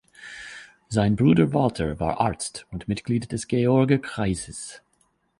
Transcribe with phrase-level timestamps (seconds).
[0.89, 4.81] Sein Bruder Walter war Arzt und Mitglied des George-Kreises.